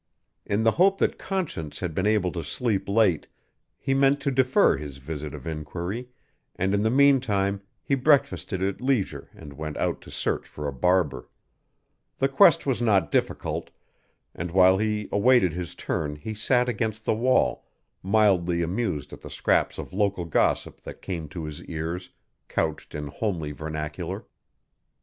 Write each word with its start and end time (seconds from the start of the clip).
In 0.47 0.63
the 0.63 0.71
hope 0.81 0.97
that 0.97 1.19
Conscience 1.19 1.77
had 1.79 1.93
been 1.93 2.07
able 2.07 2.31
to 2.31 2.43
sleep 2.43 2.89
late, 2.89 3.27
he 3.77 3.93
meant 3.93 4.19
to 4.21 4.31
defer 4.31 4.75
his 4.77 4.97
visit 4.97 5.31
of 5.35 5.45
inquiry, 5.45 6.09
and 6.55 6.73
in 6.73 6.81
the 6.81 6.89
meantime 6.89 7.61
he 7.83 7.93
breakfasted 7.93 8.63
at 8.63 8.81
leisure 8.81 9.29
and 9.35 9.53
went 9.53 9.77
out 9.77 10.01
to 10.01 10.09
search 10.09 10.47
for 10.47 10.67
a 10.67 10.73
barber. 10.73 11.29
The 12.17 12.27
quest 12.29 12.65
was 12.65 12.81
not 12.81 13.11
difficult, 13.11 13.69
and 14.33 14.49
while 14.49 14.79
he 14.79 15.07
awaited 15.11 15.53
his 15.53 15.75
turn 15.75 16.15
he 16.15 16.33
sat 16.33 16.67
against 16.67 17.05
the 17.05 17.13
wall, 17.13 17.67
mildly 18.01 18.63
amused 18.63 19.13
at 19.13 19.21
the 19.21 19.29
scraps 19.29 19.77
of 19.77 19.93
local 19.93 20.25
gossip 20.25 20.81
that 20.81 21.03
came 21.03 21.29
to 21.29 21.43
his 21.45 21.63
ears 21.65 22.09
couched 22.49 22.95
in 22.95 23.05
homely 23.05 23.51
vernacular. 23.51 24.25